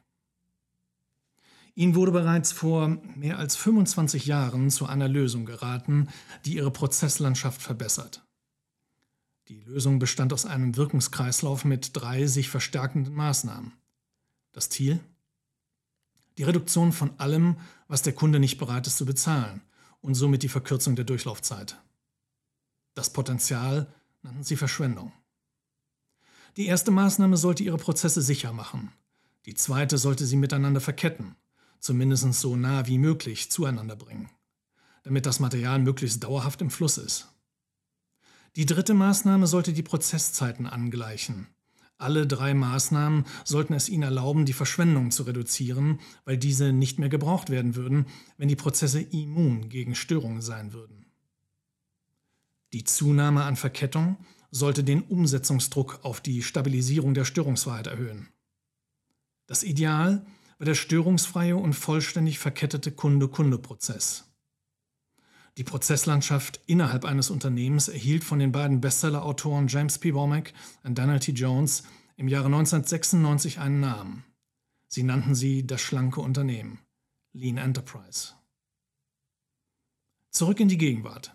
Ihnen 1.75 1.97
wurde 1.97 2.13
bereits 2.13 2.53
vor 2.53 2.87
mehr 3.17 3.37
als 3.41 3.57
25 3.57 4.27
Jahren 4.27 4.71
zu 4.71 4.87
einer 4.87 5.09
Lösung 5.09 5.45
geraten, 5.45 6.07
die 6.45 6.55
Ihre 6.55 6.71
Prozesslandschaft 6.71 7.61
verbessert. 7.61 8.26
Die 9.49 9.61
Lösung 9.61 9.99
bestand 9.99 10.33
aus 10.33 10.45
einem 10.45 10.77
Wirkungskreislauf 10.77 11.65
mit 11.65 11.91
drei 11.93 12.27
sich 12.27 12.49
verstärkenden 12.49 13.15
Maßnahmen. 13.15 13.73
Das 14.53 14.69
Ziel? 14.69 15.01
Die 16.39 16.43
Reduktion 16.43 16.93
von 16.93 17.19
allem, 17.19 17.57
was 17.89 18.03
der 18.03 18.13
Kunde 18.13 18.41
nicht 18.41 18.59
bereit 18.59 18.87
ist 18.87 18.99
zu 18.99 19.07
bezahlen 19.07 19.63
und 20.01 20.15
somit 20.15 20.43
die 20.43 20.49
Verkürzung 20.49 20.97
der 20.97 21.05
Durchlaufzeit. 21.05 21.81
Das 22.95 23.13
Potenzial 23.13 23.93
nannten 24.23 24.43
sie 24.43 24.57
Verschwendung. 24.57 25.13
Die 26.57 26.67
erste 26.67 26.91
Maßnahme 26.91 27.37
sollte 27.37 27.63
ihre 27.63 27.79
Prozesse 27.79 28.23
sicher 28.23 28.53
machen. 28.53 28.93
Die 29.45 29.55
zweite 29.55 29.99
sollte 29.99 30.27
sie 30.27 30.37
miteinander 30.37 30.81
verketten 30.81 31.37
zumindest 31.81 32.33
so 32.35 32.57
nah 32.57 32.87
wie 32.87 32.99
möglich 32.99 33.51
zueinander 33.51 33.97
bringen, 33.97 34.29
damit 35.05 35.27
das 35.27 35.41
Material 35.41 35.79
möglichst 35.79 36.23
dauerhaft 36.23 36.61
im 36.61 36.71
Fluss 36.71 36.99
ist. 36.99 37.29
Die 38.57 38.65
dritte 38.65 38.95
Maßnahme 38.95 39.47
sollte 39.47 39.75
die 39.75 39.83
Prozesszeiten 39.83 40.67
angleichen. 40.67 41.47
Alle 41.99 42.27
drei 42.27 42.55
Maßnahmen 42.55 43.27
sollten 43.45 43.75
es 43.75 43.91
ihnen 43.91 44.03
erlauben, 44.03 44.47
die 44.47 44.55
Verschwendung 44.55 45.11
zu 45.11 45.25
reduzieren, 45.25 46.01
weil 46.25 46.39
diese 46.39 46.73
nicht 46.73 46.99
mehr 46.99 47.11
gebraucht 47.11 47.51
werden 47.51 47.77
würden, 47.77 48.07
wenn 48.39 48.49
die 48.49 48.57
Prozesse 48.57 49.01
immun 49.01 49.69
gegen 49.69 49.95
Störungen 49.95 50.41
sein 50.41 50.73
würden. 50.73 51.05
Die 52.73 52.85
Zunahme 52.85 53.45
an 53.45 53.57
Verkettung 53.57 54.17
sollte 54.51 54.85
den 54.85 55.03
Umsetzungsdruck 55.03 56.01
auf 56.03 56.23
die 56.23 56.43
Stabilisierung 56.43 57.13
der 57.13 57.27
Störungsfreiheit 57.27 57.87
erhöhen. 57.87 58.29
Das 59.47 59.63
Ideal 59.63 60.25
war 60.59 60.65
der 60.65 60.75
störungsfreie 60.75 61.57
und 61.57 61.75
vollständig 61.75 62.39
verkettete 62.39 62.91
Kunde-Kunde-Prozess. 62.91 64.26
Die 65.59 65.65
Prozesslandschaft 65.65 66.61
innerhalb 66.67 67.07
eines 67.07 67.31
Unternehmens 67.31 67.89
erhielt 67.89 68.25
von 68.25 68.39
den 68.39 68.53
beiden 68.53 68.83
Bestseller-Autoren 68.83 69.69
James 69.69 69.99
P. 69.99 70.13
Womack 70.13 70.53
und 70.85 70.99
Daniel 70.99 71.19
T. 71.19 71.33
Jones 71.33 71.83
im 72.17 72.29
Jahre 72.29 72.47
1996 72.47 73.59
einen 73.59 73.81
Namen. 73.81 74.25
Sie 74.89 75.03
nannten 75.03 75.35
sie 75.35 75.67
das 75.67 75.81
schlanke 75.81 76.21
Unternehmen, 76.21 76.81
Lean 77.33 77.57
Enterprise. 77.57 78.35
Zurück 80.31 80.61
in 80.61 80.69
die 80.69 80.77
Gegenwart. 80.77 81.35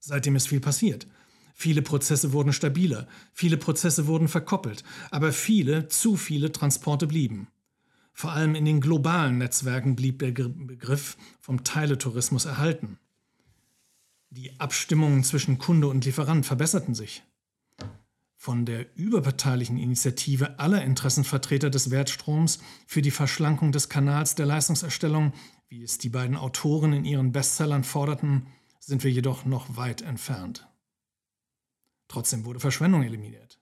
Seitdem 0.00 0.34
ist 0.34 0.48
viel 0.48 0.60
passiert. 0.60 1.06
Viele 1.54 1.82
Prozesse 1.82 2.32
wurden 2.32 2.52
stabiler, 2.52 3.06
viele 3.32 3.56
Prozesse 3.56 4.08
wurden 4.08 4.26
verkoppelt, 4.26 4.82
aber 5.12 5.32
viele, 5.32 5.86
zu 5.86 6.16
viele 6.16 6.50
Transporte 6.50 7.06
blieben. 7.06 7.46
Vor 8.12 8.32
allem 8.32 8.56
in 8.56 8.64
den 8.64 8.80
globalen 8.80 9.38
Netzwerken 9.38 9.94
blieb 9.94 10.18
der 10.18 10.32
Begriff 10.32 11.16
vom 11.40 11.62
Teiletourismus 11.62 12.46
erhalten. 12.46 12.98
Die 14.34 14.58
Abstimmungen 14.58 15.24
zwischen 15.24 15.58
Kunde 15.58 15.88
und 15.88 16.06
Lieferant 16.06 16.46
verbesserten 16.46 16.94
sich. 16.94 17.22
Von 18.34 18.64
der 18.64 18.96
überparteilichen 18.96 19.76
Initiative 19.76 20.58
aller 20.58 20.82
Interessenvertreter 20.82 21.68
des 21.68 21.90
Wertstroms 21.90 22.58
für 22.86 23.02
die 23.02 23.10
Verschlankung 23.10 23.72
des 23.72 23.90
Kanals 23.90 24.34
der 24.34 24.46
Leistungserstellung, 24.46 25.34
wie 25.68 25.82
es 25.82 25.98
die 25.98 26.08
beiden 26.08 26.38
Autoren 26.38 26.94
in 26.94 27.04
ihren 27.04 27.32
Bestsellern 27.32 27.84
forderten, 27.84 28.46
sind 28.80 29.04
wir 29.04 29.10
jedoch 29.10 29.44
noch 29.44 29.76
weit 29.76 30.00
entfernt. 30.00 30.66
Trotzdem 32.08 32.46
wurde 32.46 32.58
Verschwendung 32.58 33.02
eliminiert. 33.02 33.60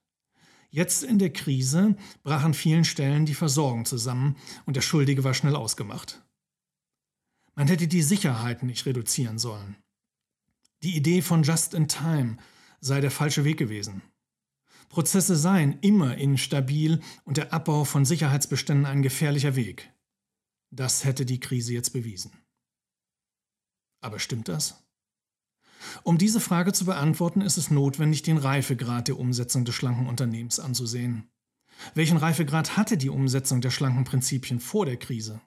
Jetzt 0.68 1.02
in 1.02 1.18
der 1.18 1.32
Krise 1.32 1.96
brach 2.22 2.44
an 2.44 2.54
vielen 2.54 2.84
Stellen 2.84 3.26
die 3.26 3.34
Versorgung 3.34 3.86
zusammen 3.86 4.36
und 4.66 4.76
der 4.76 4.82
Schuldige 4.82 5.24
war 5.24 5.34
schnell 5.34 5.56
ausgemacht. 5.56 6.22
Man 7.56 7.66
hätte 7.66 7.88
die 7.88 8.02
Sicherheiten 8.02 8.68
nicht 8.68 8.86
reduzieren 8.86 9.40
sollen. 9.40 9.76
Die 10.82 10.96
Idee 10.96 11.20
von 11.20 11.42
Just 11.42 11.74
in 11.74 11.88
Time 11.88 12.38
sei 12.80 13.00
der 13.00 13.10
falsche 13.10 13.44
Weg 13.44 13.58
gewesen. 13.58 14.02
Prozesse 14.88 15.36
seien 15.36 15.78
immer 15.80 16.16
instabil 16.16 17.00
und 17.24 17.36
der 17.36 17.52
Abbau 17.52 17.84
von 17.84 18.04
Sicherheitsbeständen 18.04 18.86
ein 18.86 19.02
gefährlicher 19.02 19.54
Weg. 19.56 19.92
Das 20.70 21.04
hätte 21.04 21.26
die 21.26 21.38
Krise 21.38 21.74
jetzt 21.74 21.92
bewiesen. 21.92 22.32
Aber 24.00 24.18
stimmt 24.18 24.48
das? 24.48 24.82
Um 26.02 26.18
diese 26.18 26.40
Frage 26.40 26.72
zu 26.72 26.86
beantworten, 26.86 27.40
ist 27.40 27.56
es 27.56 27.70
notwendig, 27.70 28.22
den 28.22 28.38
Reifegrad 28.38 29.08
der 29.08 29.18
Umsetzung 29.18 29.64
des 29.64 29.74
schlanken 29.74 30.06
Unternehmens 30.06 30.58
anzusehen. 30.58 31.30
Welchen 31.94 32.16
Reifegrad 32.16 32.76
hatte 32.76 32.96
die 32.96 33.08
Umsetzung 33.10 33.60
der 33.60 33.70
schlanken 33.70 34.04
Prinzipien 34.04 34.60
vor 34.60 34.86
der 34.86 34.96
Krise? 34.96 35.40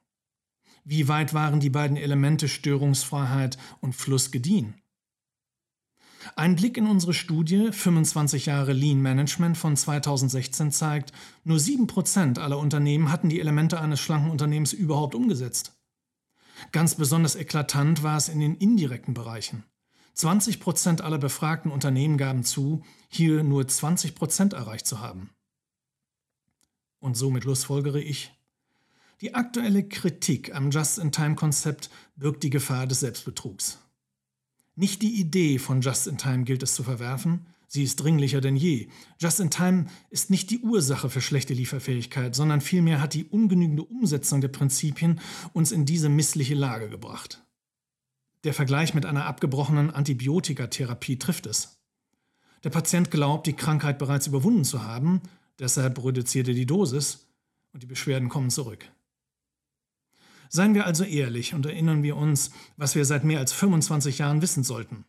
Wie 0.84 1.08
weit 1.08 1.34
waren 1.34 1.60
die 1.60 1.70
beiden 1.70 1.98
Elemente 1.98 2.48
Störungsfreiheit 2.48 3.58
und 3.80 3.96
Fluss 3.96 4.32
gediehen? 4.32 4.83
Ein 6.36 6.56
Blick 6.56 6.78
in 6.78 6.88
unsere 6.88 7.14
Studie 7.14 7.72
25 7.72 8.46
Jahre 8.46 8.74
Lean 8.74 9.02
Management 9.02 9.58
von 9.58 9.76
2016 9.76 10.72
zeigt, 10.72 11.12
nur 11.44 11.58
7% 11.58 12.40
aller 12.40 12.58
Unternehmen 12.58 13.12
hatten 13.12 13.30
die 13.30 13.40
Elemente 13.40 13.80
eines 13.80 14.00
schlanken 14.00 14.32
Unternehmens 14.32 14.74
überhaupt 14.74 15.16
umgesetzt. 15.16 15.74
Ganz 16.72 16.96
besonders 16.96 17.36
eklatant 17.36 18.04
war 18.04 18.18
es 18.18 18.30
in 18.30 18.40
den 18.40 18.56
indirekten 18.56 19.14
Bereichen. 19.14 19.64
20 20.14 20.60
Prozent 20.60 21.02
aller 21.02 21.18
befragten 21.18 21.72
Unternehmen 21.72 22.18
gaben 22.18 22.44
zu, 22.44 22.84
hier 23.10 23.44
nur 23.44 23.68
20 23.68 24.16
Prozent 24.16 24.54
erreicht 24.54 24.86
zu 24.86 25.00
haben. 25.00 25.32
Und 27.00 27.18
somit 27.18 27.44
schlussfolgere 27.44 28.00
ich, 28.00 28.32
die 29.22 29.34
aktuelle 29.36 29.88
Kritik 29.88 30.54
am 30.54 30.72
Just-in-Time-Konzept 30.72 31.90
birgt 32.16 32.44
die 32.44 32.50
Gefahr 32.50 32.88
des 32.88 33.00
Selbstbetrugs. 33.02 33.80
Nicht 34.76 35.02
die 35.04 35.20
Idee 35.20 35.60
von 35.60 35.82
Just-in-Time 35.82 36.46
gilt 36.46 36.64
es 36.64 36.74
zu 36.74 36.84
verwerfen, 36.84 37.46
sie 37.68 37.84
ist 37.84 37.98
dringlicher 37.98 38.42
denn 38.42 38.56
je. 38.56 38.88
Just-in-Time 39.20 39.86
ist 40.10 40.32
nicht 40.32 40.50
die 40.50 40.60
Ursache 40.60 41.10
für 41.10 41.22
schlechte 41.22 41.54
Lieferfähigkeit, 41.54 42.34
sondern 42.34 42.60
vielmehr 42.60 43.00
hat 43.00 43.14
die 43.14 43.26
ungenügende 43.26 43.84
Umsetzung 43.84 44.42
der 44.42 44.48
Prinzipien 44.48 45.20
uns 45.54 45.72
in 45.72 45.86
diese 45.86 46.10
missliche 46.10 46.56
Lage 46.56 46.90
gebracht. 46.90 47.44
Der 48.46 48.54
Vergleich 48.54 48.94
mit 48.94 49.06
einer 49.06 49.26
abgebrochenen 49.26 49.92
Antibiotikatherapie 49.92 51.20
trifft 51.20 51.46
es. 51.46 51.80
Der 52.64 52.72
Patient 52.72 53.12
glaubt, 53.12 53.46
die 53.46 53.54
Krankheit 53.54 54.00
bereits 54.00 54.26
überwunden 54.26 54.64
zu 54.64 54.84
haben, 54.84 55.22
deshalb 55.60 56.04
reduziert 56.04 56.48
er 56.48 56.54
die 56.56 56.66
Dosis 56.66 57.28
und 57.74 57.84
die 57.84 57.88
Beschwerden 57.88 58.28
kommen 58.28 58.50
zurück. 58.50 58.90
Seien 60.54 60.76
wir 60.76 60.86
also 60.86 61.04
ehrlich 61.04 61.56
und 61.56 61.66
erinnern 61.66 62.04
wir 62.04 62.16
uns, 62.16 62.52
was 62.78 62.94
wir 62.94 63.06
seit 63.06 63.24
mehr 63.24 63.40
als 63.40 63.54
25 63.54 64.20
Jahren 64.20 64.44
wissen 64.44 64.64
sollten. 64.64 65.06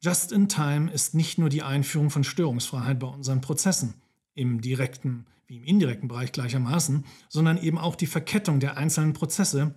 Just 0.00 0.30
in 0.30 0.48
Time 0.48 0.92
ist 0.92 1.14
nicht 1.14 1.38
nur 1.38 1.48
die 1.48 1.62
Einführung 1.62 2.10
von 2.10 2.22
Störungsfreiheit 2.22 3.00
bei 3.00 3.08
unseren 3.08 3.40
Prozessen, 3.40 3.94
im 4.34 4.60
direkten 4.60 5.26
wie 5.48 5.56
im 5.56 5.64
indirekten 5.64 6.08
Bereich 6.08 6.32
gleichermaßen, 6.32 7.04
sondern 7.28 7.56
eben 7.58 7.78
auch 7.78 7.94
die 7.94 8.06
Verkettung 8.06 8.58
der 8.60 8.76
einzelnen 8.76 9.12
Prozesse 9.12 9.74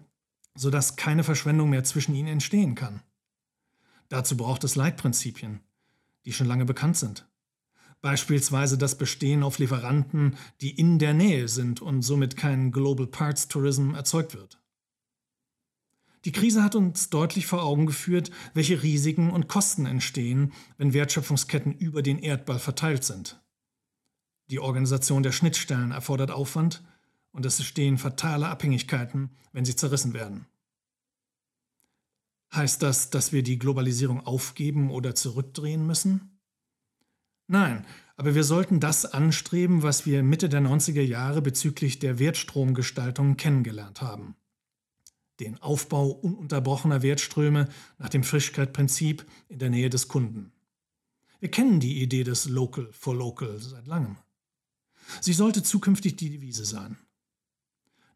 sodass 0.60 0.98
keine 0.98 1.24
Verschwendung 1.24 1.70
mehr 1.70 1.86
zwischen 1.86 2.14
ihnen 2.14 2.28
entstehen 2.28 2.76
kann. 2.76 3.02
Dazu 4.10 4.36
braucht 4.36 4.64
es 4.66 4.76
Leitprinzipien, 4.76 5.62
die 6.26 6.34
schon 6.34 6.48
lange 6.48 6.66
bekannt 6.66 6.98
sind. 6.98 7.28
Beispielsweise 8.02 8.78
das 8.78 8.98
Bestehen 8.98 9.44
auf 9.44 9.60
Lieferanten, 9.60 10.36
die 10.62 10.72
in 10.72 11.00
der 11.00 11.14
Nähe 11.14 11.48
sind 11.48 11.82
und 11.82 12.02
somit 12.02 12.36
kein 12.38 12.72
Global 12.72 13.08
Parts 13.08 13.48
Tourism 13.48 13.94
erzeugt 13.94 14.34
wird. 14.34 14.60
Die 16.26 16.32
Krise 16.32 16.64
hat 16.64 16.76
uns 16.76 17.10
deutlich 17.10 17.48
vor 17.48 17.64
Augen 17.64 17.86
geführt, 17.86 18.30
welche 18.54 18.84
Risiken 18.84 19.32
und 19.32 19.48
Kosten 19.48 19.86
entstehen, 19.86 20.52
wenn 20.78 20.94
Wertschöpfungsketten 20.94 21.74
über 21.74 22.02
den 22.02 22.20
Erdball 22.20 22.60
verteilt 22.60 23.04
sind. 23.04 23.42
Die 24.50 24.60
Organisation 24.60 25.24
der 25.24 25.32
Schnittstellen 25.32 25.92
erfordert 25.92 26.32
Aufwand, 26.32 26.84
und 27.32 27.46
es 27.46 27.60
entstehen 27.60 27.98
fatale 27.98 28.48
Abhängigkeiten, 28.48 29.30
wenn 29.54 29.64
sie 29.64 29.76
zerrissen 29.76 30.14
werden. 30.14 30.48
Heißt 32.54 32.82
das, 32.82 33.12
dass 33.12 33.32
wir 33.32 33.44
die 33.44 33.60
Globalisierung 33.60 34.26
aufgeben 34.26 34.90
oder 34.90 35.14
zurückdrehen 35.14 35.86
müssen? 35.86 36.40
Nein, 37.48 37.86
aber 38.16 38.36
wir 38.36 38.44
sollten 38.44 38.80
das 38.80 39.06
anstreben, 39.06 39.84
was 39.84 40.06
wir 40.06 40.24
Mitte 40.24 40.50
der 40.50 40.62
90er 40.62 41.02
Jahre 41.02 41.42
bezüglich 41.42 42.00
der 42.00 42.20
Wertstromgestaltung 42.20 43.38
kennengelernt 43.38 44.02
haben. 44.02 44.36
Den 45.40 45.62
Aufbau 45.62 46.10
ununterbrochener 46.10 47.02
Wertströme 47.02 47.70
nach 47.98 48.10
dem 48.10 48.24
Frischkeit-Prinzip 48.24 49.26
in 49.48 49.60
der 49.60 49.70
Nähe 49.70 49.90
des 49.90 50.08
Kunden. 50.08 50.52
Wir 51.40 51.50
kennen 51.50 51.80
die 51.80 52.02
Idee 52.02 52.24
des 52.24 52.50
Local 52.50 52.90
for 52.92 53.16
Local 53.16 53.58
seit 53.60 53.88
langem. 53.88 54.18
Sie 55.22 55.34
sollte 55.34 55.64
zukünftig 55.64 56.18
die 56.18 56.30
Devise 56.30 56.66
sein. 56.66 56.98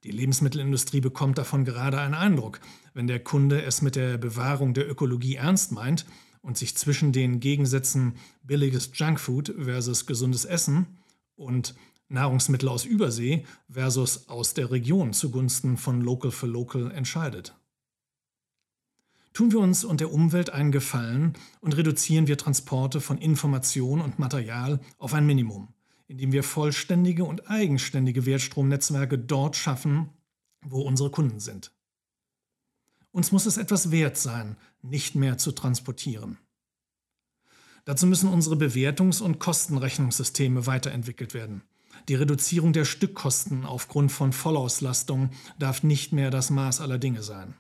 Die 0.04 0.12
Lebensmittelindustrie 0.12 1.00
bekommt 1.00 1.38
davon 1.38 1.64
gerade 1.64 2.00
einen 2.00 2.14
Eindruck, 2.14 2.60
wenn 2.94 3.08
der 3.08 3.24
Kunde 3.24 3.64
es 3.64 3.82
mit 3.82 3.96
der 3.96 4.18
Bewahrung 4.18 4.74
der 4.74 4.90
Ökologie 4.90 5.36
ernst 5.36 5.72
meint 5.72 6.06
und 6.42 6.58
sich 6.58 6.76
zwischen 6.76 7.14
den 7.14 7.40
Gegensätzen 7.40 8.16
billiges 8.44 8.92
Junkfood 8.94 9.56
versus 9.58 10.06
gesundes 10.06 10.44
Essen 10.44 10.98
und 11.36 11.74
Nahrungsmittel 12.10 12.70
aus 12.70 12.86
Übersee 12.86 13.46
versus 13.70 14.28
aus 14.30 14.54
der 14.54 14.72
Region 14.72 15.14
zugunsten 15.14 15.78
von 15.78 16.02
Local 16.02 16.32
for 16.32 16.50
Local 16.50 16.92
entscheidet. 16.92 17.56
Tun 19.34 19.52
wir 19.52 19.60
uns 19.60 19.84
und 19.84 20.00
der 20.00 20.12
Umwelt 20.12 20.52
einen 20.52 20.72
Gefallen 20.72 21.34
und 21.60 21.76
reduzieren 21.76 22.28
wir 22.28 22.38
Transporte 22.38 23.02
von 23.02 23.18
Information 23.18 24.00
und 24.02 24.20
Material 24.20 24.80
auf 25.00 25.14
ein 25.14 25.26
Minimum 25.26 25.74
indem 26.08 26.32
wir 26.32 26.44
vollständige 26.44 27.24
und 27.24 27.50
eigenständige 27.50 28.26
Wertstromnetzwerke 28.26 29.18
dort 29.18 29.56
schaffen, 29.56 30.10
wo 30.62 30.82
unsere 30.82 31.10
Kunden 31.10 31.40
sind. 31.40 31.72
Uns 33.12 33.32
muss 33.32 33.48
es 33.48 33.58
etwas 33.58 33.92
wert 33.92 34.18
sein, 34.18 34.56
nicht 34.82 35.16
mehr 35.16 35.38
zu 35.38 35.52
transportieren. 35.52 36.38
Dazu 37.86 38.08
müssen 38.08 38.30
unsere 38.30 38.56
Bewertungs- 38.56 39.22
und 39.22 39.40
Kostenrechnungssysteme 39.40 40.68
weiterentwickelt 40.68 41.34
werden. 41.34 41.64
Die 42.10 42.16
Reduzierung 42.16 42.74
der 42.74 42.86
Stückkosten 42.86 43.66
aufgrund 43.66 44.12
von 44.12 44.34
Vollauslastung 44.34 45.30
darf 45.58 45.84
nicht 45.84 46.12
mehr 46.12 46.32
das 46.32 46.50
Maß 46.50 46.82
aller 46.82 46.98
Dinge 46.98 47.24
sein. 47.24 47.56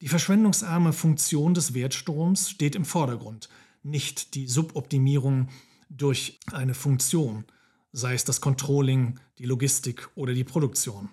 Die 0.00 0.08
verschwendungsarme 0.08 0.92
Funktion 0.92 1.54
des 1.54 1.74
Wertstroms 1.74 2.50
steht 2.50 2.74
im 2.74 2.84
Vordergrund, 2.84 3.48
nicht 3.82 4.34
die 4.34 4.48
Suboptimierung 4.48 5.48
durch 5.88 6.40
eine 6.50 6.74
Funktion, 6.74 7.44
sei 7.92 8.14
es 8.14 8.24
das 8.24 8.40
Controlling, 8.40 9.20
die 9.38 9.44
Logistik 9.44 10.08
oder 10.14 10.34
die 10.34 10.44
Produktion. 10.44 11.10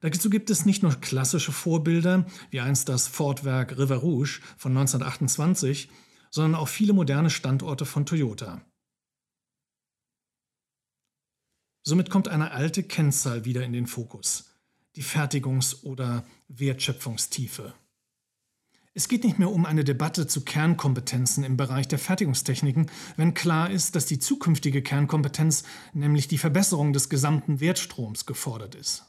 Dazu 0.00 0.28
gibt 0.28 0.50
es 0.50 0.66
nicht 0.66 0.82
nur 0.82 0.94
klassische 0.96 1.52
Vorbilder, 1.52 2.26
wie 2.50 2.60
einst 2.60 2.90
das 2.90 3.08
Ford-Werk 3.08 3.78
River 3.78 3.96
Rouge 3.96 4.40
von 4.58 4.72
1928, 4.72 5.88
sondern 6.30 6.54
auch 6.60 6.68
viele 6.68 6.92
moderne 6.92 7.30
Standorte 7.30 7.86
von 7.86 8.04
Toyota. 8.04 8.60
Somit 11.86 12.08
kommt 12.08 12.28
eine 12.28 12.52
alte 12.52 12.82
Kennzahl 12.82 13.44
wieder 13.44 13.62
in 13.62 13.74
den 13.74 13.86
Fokus, 13.86 14.50
die 14.96 15.02
Fertigungs- 15.02 15.84
oder 15.84 16.24
Wertschöpfungstiefe. 16.48 17.74
Es 18.94 19.06
geht 19.06 19.22
nicht 19.22 19.38
mehr 19.38 19.50
um 19.50 19.66
eine 19.66 19.84
Debatte 19.84 20.26
zu 20.26 20.44
Kernkompetenzen 20.44 21.44
im 21.44 21.58
Bereich 21.58 21.86
der 21.86 21.98
Fertigungstechniken, 21.98 22.90
wenn 23.16 23.34
klar 23.34 23.68
ist, 23.68 23.96
dass 23.96 24.06
die 24.06 24.18
zukünftige 24.18 24.82
Kernkompetenz, 24.82 25.64
nämlich 25.92 26.26
die 26.26 26.38
Verbesserung 26.38 26.94
des 26.94 27.10
gesamten 27.10 27.60
Wertstroms, 27.60 28.24
gefordert 28.24 28.74
ist. 28.74 29.04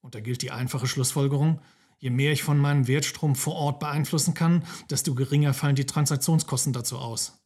Und 0.00 0.14
da 0.14 0.20
gilt 0.20 0.40
die 0.40 0.52
einfache 0.52 0.86
Schlussfolgerung, 0.86 1.60
je 1.98 2.08
mehr 2.08 2.32
ich 2.32 2.42
von 2.42 2.58
meinem 2.58 2.86
Wertstrom 2.86 3.34
vor 3.34 3.56
Ort 3.56 3.80
beeinflussen 3.80 4.32
kann, 4.32 4.64
desto 4.88 5.14
geringer 5.14 5.52
fallen 5.52 5.76
die 5.76 5.84
Transaktionskosten 5.84 6.72
dazu 6.72 6.96
aus. 6.96 7.37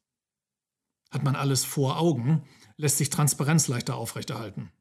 Hat 1.13 1.23
man 1.23 1.37
alles 1.37 1.65
vor 1.65 2.01
Augen, 2.01 2.43
lässt 2.77 2.99
sich 2.99 3.11
Transparenz 3.11 3.69
leichter 3.69 3.97
aufrechterhalten. 3.97 4.73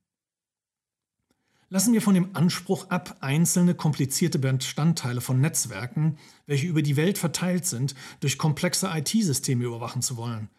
Lassen 1.70 1.94
wir 1.94 2.02
von 2.02 2.16
dem 2.16 2.36
Anspruch 2.36 2.90
ab, 2.90 3.18
einzelne 3.22 3.76
komplizierte 3.76 4.40
Bestandteile 4.40 5.22
von 5.22 5.40
Netzwerken, 5.40 6.18
welche 6.46 6.68
über 6.68 6.82
die 6.82 6.98
Welt 6.98 7.18
verteilt 7.18 7.66
sind, 7.66 7.96
durch 8.20 8.38
komplexe 8.38 8.90
IT-Systeme 8.94 9.64
überwachen 9.66 10.02
zu 10.02 10.18
wollen. 10.18 10.50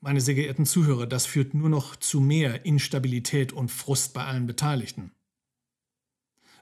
Meine 0.00 0.20
sehr 0.20 0.34
geehrten 0.34 0.64
Zuhörer, 0.64 1.06
das 1.06 1.26
führt 1.26 1.54
nur 1.54 1.68
noch 1.68 1.96
zu 1.96 2.20
mehr 2.20 2.64
Instabilität 2.64 3.52
und 3.52 3.70
Frust 3.70 4.14
bei 4.14 4.24
allen 4.24 4.46
Beteiligten. 4.46 5.12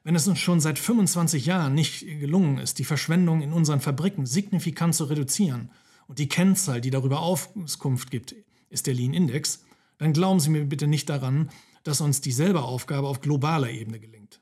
Wenn 0.03 0.17
es 0.17 0.29
uns 0.29 0.39
schon 0.39 0.61
seit 0.61 0.79
25 0.79 1.47
Jahren 1.47 1.75
nicht 1.75 2.01
gelungen 2.01 2.59
ist, 2.59 2.79
die 2.79 2.85
Verschwendung 2.85 3.43
in 3.43 3.53
unseren 3.53 3.81
Fabriken 3.81 4.27
signifikant 4.27 4.95
zu 4.95 5.05
reduzieren 5.05 5.71
und 6.09 6.19
die 6.19 6.29
Kennzahl, 6.29 6.81
die 6.81 6.91
darüber 6.91 7.21
Auskunft 7.21 8.11
gibt, 8.11 8.35
ist 8.69 8.87
der 8.87 8.95
Lean 8.95 9.15
Index, 9.15 9.65
dann 9.99 10.13
glauben 10.13 10.41
Sie 10.41 10.51
mir 10.51 10.65
bitte 10.65 10.87
nicht 10.87 11.09
daran, 11.09 11.51
dass 11.83 12.01
uns 12.01 12.21
dieselbe 12.21 12.63
Aufgabe 12.63 13.09
auf 13.09 13.21
globaler 13.21 13.71
Ebene 13.71 14.01
gelingt. 14.01 14.41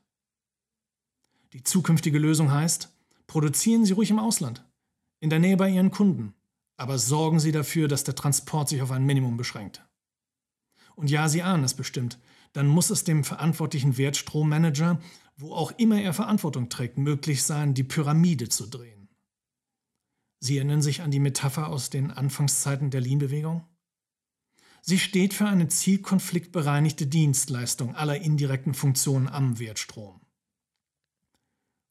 Die 1.52 1.62
zukünftige 1.62 2.18
Lösung 2.18 2.50
heißt, 2.50 2.90
produzieren 3.26 3.84
Sie 3.84 3.92
ruhig 3.92 4.10
im 4.10 4.18
Ausland, 4.18 4.64
in 5.20 5.30
der 5.30 5.38
Nähe 5.38 5.56
bei 5.56 5.68
Ihren 5.68 5.90
Kunden, 5.90 6.34
aber 6.76 6.98
sorgen 6.98 7.40
Sie 7.40 7.52
dafür, 7.52 7.88
dass 7.88 8.04
der 8.04 8.14
Transport 8.14 8.68
sich 8.68 8.80
auf 8.80 8.90
ein 8.90 9.04
Minimum 9.04 9.36
beschränkt. 9.36 9.84
Und 10.94 11.10
ja, 11.10 11.28
Sie 11.28 11.42
ahnen 11.42 11.64
es 11.64 11.74
bestimmt, 11.74 12.18
dann 12.52 12.66
muss 12.66 12.90
es 12.90 13.04
dem 13.04 13.24
verantwortlichen 13.24 13.96
Wertstrommanager, 13.96 15.00
wo 15.36 15.54
auch 15.54 15.72
immer 15.78 16.00
er 16.00 16.14
Verantwortung 16.14 16.68
trägt, 16.68 16.98
möglich 16.98 17.42
sein, 17.42 17.74
die 17.74 17.84
Pyramide 17.84 18.48
zu 18.48 18.66
drehen. 18.66 19.08
Sie 20.38 20.56
erinnern 20.56 20.82
sich 20.82 21.02
an 21.02 21.10
die 21.10 21.20
Metapher 21.20 21.68
aus 21.68 21.90
den 21.90 22.10
Anfangszeiten 22.10 22.90
der 22.90 23.00
Lean-Bewegung? 23.00 23.64
Sie 24.84 24.98
steht 24.98 25.32
für 25.32 25.46
eine 25.46 25.68
zielkonfliktbereinigte 25.68 27.06
Dienstleistung 27.06 27.94
aller 27.94 28.20
indirekten 28.20 28.74
Funktionen 28.74 29.28
am 29.28 29.60
Wertstrom. 29.60 30.20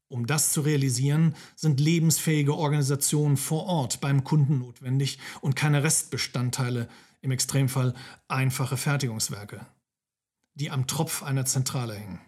Um 0.10 0.28
das 0.28 0.52
zu 0.52 0.60
realisieren, 0.60 1.36
sind 1.56 1.80
lebensfähige 1.80 2.54
Organisationen 2.54 3.38
vor 3.38 3.66
Ort 3.66 4.02
beim 4.02 4.26
Kunden 4.26 4.60
notwendig 4.60 5.20
und 5.40 5.56
keine 5.56 5.84
Restbestandteile, 5.84 6.90
im 7.22 7.32
Extremfall 7.32 7.94
einfache 8.28 8.76
Fertigungswerke, 8.76 9.66
die 10.56 10.70
am 10.70 10.88
Tropf 10.88 11.24
einer 11.24 11.46
Zentrale 11.46 11.94
hängen. 11.94 12.20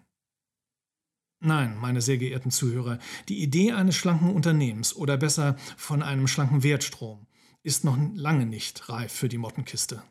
Nein, 1.41 1.78
meine 1.78 1.99
sehr 1.99 2.17
geehrten 2.17 2.52
Zuhörer, 2.52 2.99
die 3.28 3.41
Idee 3.41 3.73
eines 3.73 3.97
schlanken 3.97 4.34
Unternehmens 4.34 4.95
oder 4.95 5.17
besser 5.17 5.58
von 5.76 6.02
einem 6.02 6.28
schlanken 6.28 6.63
Wertstrom 6.63 7.28
ist 7.63 7.84
noch 7.84 7.97
lange 8.13 8.45
nicht 8.45 8.88
reif 8.88 9.12
für 9.12 9.28
die 9.28 9.38
Mottenkiste. 9.38 10.04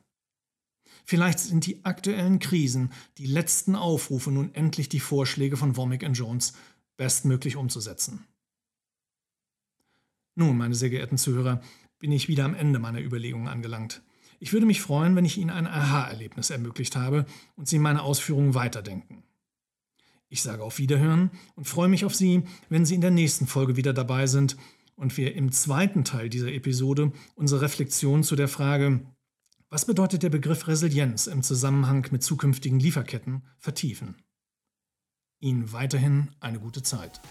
Vielleicht 1.05 1.39
sind 1.39 1.67
die 1.67 1.85
aktuellen 1.85 2.39
Krisen 2.39 2.93
die 3.19 3.27
letzten 3.27 3.75
Aufrufe, 3.75 4.31
nun 4.31 4.55
endlich 4.55 4.89
die 4.89 5.01
Vorschläge 5.01 5.57
von 5.57 5.77
Womack 5.77 6.03
Jones 6.13 6.53
bestmöglich 6.97 7.57
umzusetzen. 7.57 8.25
Nun, 10.35 10.57
meine 10.57 10.75
sehr 10.75 10.91
geehrten 10.91 11.19
Zuhörer, 11.19 11.61
bin 11.99 12.13
ich 12.13 12.29
wieder 12.29 12.45
am 12.45 12.55
Ende 12.55 12.79
meiner 12.79 13.01
Überlegungen 13.01 13.49
angelangt. 13.49 14.03
Ich 14.41 14.53
würde 14.53 14.67
mich 14.67 14.81
freuen, 14.81 15.15
wenn 15.15 15.25
ich 15.25 15.39
Ihnen 15.39 15.51
ein 15.51 15.67
Aha-Erlebnis 15.67 16.51
ermöglicht 16.51 16.97
habe 16.97 17.27
und 17.55 17.69
Sie 17.69 17.79
meine 17.79 18.03
Ausführungen 18.03 18.55
weiterdenken. 18.55 19.23
Ich 20.29 20.43
sage 20.43 20.65
auf 20.65 20.79
Wiederhören 20.79 21.31
und 21.55 21.69
freue 21.69 21.89
mich 21.89 22.05
auf 22.05 22.15
Sie, 22.15 22.43
wenn 22.69 22.87
Sie 22.87 22.95
in 22.95 23.03
der 23.03 23.11
nächsten 23.11 23.47
Folge 23.47 23.77
wieder 23.77 23.93
dabei 23.93 24.27
sind 24.27 24.57
und 24.97 25.17
wir 25.17 25.35
im 25.35 25.53
zweiten 25.53 26.05
Teil 26.05 26.29
dieser 26.29 26.53
Episode 26.53 27.13
unsere 27.35 27.61
Reflexion 27.61 28.23
zu 28.23 28.35
der 28.35 28.49
Frage, 28.49 29.07
was 29.73 29.87
bedeutet 29.87 30.23
der 30.23 30.29
Begriff 30.29 30.69
Resilienz 30.69 31.27
im 31.27 31.43
Zusammenhang 31.43 32.07
mit 32.11 32.23
zukünftigen 32.23 32.79
Lieferketten 32.79 33.43
vertiefen? 33.57 34.23
Ihnen 35.41 35.73
weiterhin 35.73 36.29
eine 36.41 36.61
gute 36.61 36.83
Zeit. 36.83 37.23